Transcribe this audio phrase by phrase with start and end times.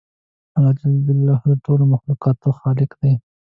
[0.57, 3.13] الله جل جلاله د ټولو مخلوقاتو خالق دی